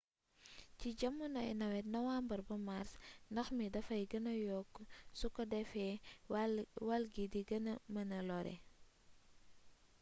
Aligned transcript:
ci 0.77 0.87
jamonoy 0.99 1.49
nawet 1.59 1.85
nowàmbre 1.95 2.41
ba 2.49 2.55
màrs 2.67 2.91
ndox 3.31 3.47
mi 3.57 3.65
dafay 3.73 4.03
gêna 4.11 4.33
yokk 4.47 4.73
suko 5.19 5.41
defee 5.51 6.01
wall 6.87 7.03
gi 7.13 7.25
di 7.33 7.41
gëna 7.49 7.73
mëna 7.93 8.19
lore 8.29 8.55